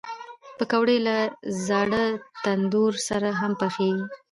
پکورې 0.57 0.97
له 1.07 1.17
زاړه 1.67 2.03
تندور 2.43 2.93
سره 3.07 3.29
هم 3.39 3.51
پخېږي 3.61 4.05